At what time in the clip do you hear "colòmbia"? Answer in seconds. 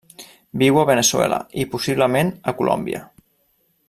2.63-3.03